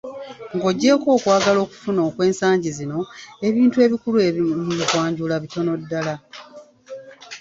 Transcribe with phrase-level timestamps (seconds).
[0.55, 2.99] "Nga oggyeeko okwagala okufuna okw’ensangi zino,
[3.47, 4.17] ebintu ebikulu
[4.67, 6.15] mu kwanjula bitono ddala."